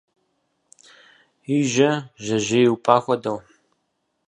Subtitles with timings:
[1.55, 1.91] И жьэ
[2.23, 3.33] жьэжьей упӏа хуэдэ.